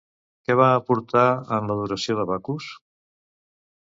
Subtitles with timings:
[0.47, 1.25] Què va aportar
[1.57, 2.71] en l'adoració de Bacus?